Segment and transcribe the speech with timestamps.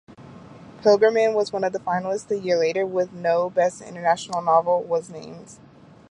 [0.81, 5.59] "Pilgermann" was one finalist a year later when no best international novel was named.